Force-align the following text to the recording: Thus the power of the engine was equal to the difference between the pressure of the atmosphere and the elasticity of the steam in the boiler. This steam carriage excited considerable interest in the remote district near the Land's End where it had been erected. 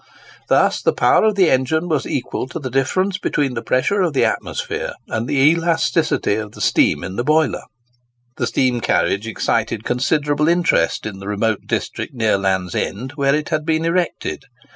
Thus 0.49 0.81
the 0.81 0.93
power 0.95 1.23
of 1.25 1.35
the 1.35 1.51
engine 1.51 1.87
was 1.87 2.07
equal 2.07 2.47
to 2.47 2.57
the 2.57 2.71
difference 2.71 3.19
between 3.19 3.53
the 3.53 3.61
pressure 3.61 4.01
of 4.01 4.13
the 4.13 4.25
atmosphere 4.25 4.93
and 5.07 5.27
the 5.27 5.37
elasticity 5.51 6.33
of 6.37 6.53
the 6.53 6.59
steam 6.59 7.03
in 7.03 7.17
the 7.17 7.23
boiler. 7.23 7.61
This 8.37 8.49
steam 8.49 8.81
carriage 8.81 9.27
excited 9.27 9.83
considerable 9.83 10.47
interest 10.47 11.05
in 11.05 11.19
the 11.19 11.27
remote 11.27 11.67
district 11.67 12.15
near 12.15 12.31
the 12.31 12.39
Land's 12.39 12.73
End 12.73 13.11
where 13.11 13.35
it 13.35 13.49
had 13.49 13.63
been 13.63 13.85
erected. 13.85 14.45